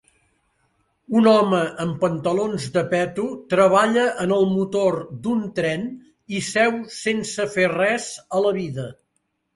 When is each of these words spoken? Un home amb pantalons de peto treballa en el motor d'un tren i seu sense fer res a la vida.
Un 1.19 1.27
home 1.31 1.59
amb 1.83 1.99
pantalons 2.03 2.65
de 2.77 2.83
peto 2.95 3.25
treballa 3.55 4.05
en 4.25 4.33
el 4.39 4.47
motor 4.55 4.99
d'un 5.27 5.45
tren 5.61 5.87
i 6.39 6.43
seu 6.49 6.81
sense 7.01 7.47
fer 7.59 7.69
res 7.77 8.09
a 8.41 8.45
la 8.49 8.57
vida. 8.61 8.89